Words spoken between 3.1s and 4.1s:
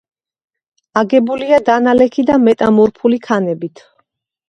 ქანებით.